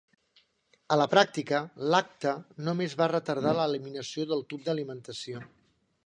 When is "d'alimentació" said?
4.71-5.43